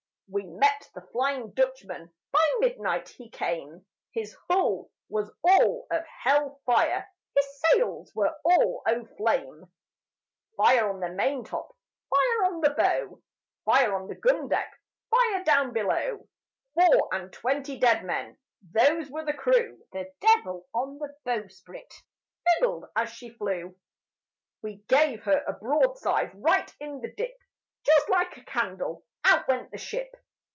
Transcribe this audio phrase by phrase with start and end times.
[0.33, 6.61] We met the Flying Dutchman, By midnight he came, His hull was all of hell
[6.65, 9.69] fire, His sails were all o' flame;
[10.55, 11.75] Fire on the main top,
[12.09, 13.21] Fire on the bow,
[13.65, 14.73] Fire on the gun deck,
[15.09, 16.25] Fire down below!
[16.75, 18.37] Four and twenty dead men,
[18.71, 21.93] Those were the crew, The devil on the bowsprit
[22.55, 23.75] Fiddled as she flew.
[24.61, 27.35] We gave her a broadside Right in the dip,
[27.85, 30.15] Just like a candle, Out went the ship.